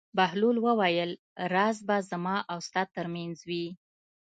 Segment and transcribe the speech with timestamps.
[0.17, 1.11] بهلول وویل:
[1.53, 3.65] راز به زما او ستا تر منځ وي.